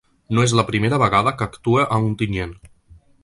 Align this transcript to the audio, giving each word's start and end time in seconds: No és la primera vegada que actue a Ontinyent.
No 0.35 0.43
és 0.45 0.53
la 0.59 0.63
primera 0.69 0.99
vegada 1.03 1.33
que 1.41 1.47
actue 1.51 1.85
a 1.97 2.01
Ontinyent. 2.09 2.57